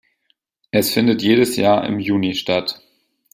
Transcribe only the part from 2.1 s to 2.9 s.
statt.